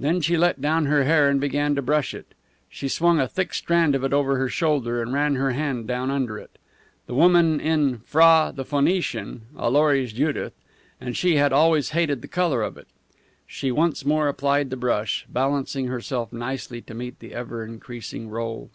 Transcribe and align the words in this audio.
Then 0.00 0.20
she 0.20 0.36
let 0.36 0.60
down 0.60 0.86
her 0.86 1.04
hair 1.04 1.28
and 1.28 1.40
began 1.40 1.76
to 1.76 1.80
brush 1.80 2.12
it. 2.12 2.34
She 2.68 2.88
swung 2.88 3.20
a 3.20 3.28
thick 3.28 3.54
strand 3.54 3.94
of 3.94 4.02
it 4.02 4.12
over 4.12 4.36
her 4.36 4.48
shoulder 4.48 5.00
and 5.00 5.12
ran 5.12 5.36
her 5.36 5.52
hand 5.52 5.86
down 5.86 6.10
under 6.10 6.38
it. 6.38 6.58
The 7.06 7.14
woman 7.14 7.60
in 7.60 7.98
"Phra 7.98 8.52
the 8.52 8.64
Phoenician," 8.64 9.42
Allori's 9.56 10.12
Judith 10.12 10.54
and 11.00 11.16
she 11.16 11.36
had 11.36 11.52
always 11.52 11.90
hated 11.90 12.20
the 12.20 12.26
colour 12.26 12.62
of 12.64 12.76
it! 12.76 12.88
She 13.46 13.70
once 13.70 14.04
more 14.04 14.26
applied 14.26 14.70
the 14.70 14.76
brush, 14.76 15.24
balancing 15.28 15.86
herself 15.86 16.32
nicely 16.32 16.80
to 16.82 16.92
meet 16.92 17.20
the 17.20 17.32
ever 17.32 17.64
increasing 17.64 18.28
roll. 18.28 18.70